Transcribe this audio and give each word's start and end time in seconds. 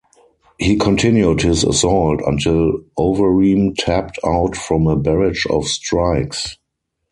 He 0.57 0.77
continued 0.79 1.43
his 1.43 1.63
assault 1.63 2.21
until 2.25 2.79
Overeem 2.97 3.75
tapped 3.77 4.17
out 4.25 4.55
from 4.55 4.87
a 4.87 4.95
barrage 4.95 5.45
of 5.47 5.65
strikes. 5.65 6.57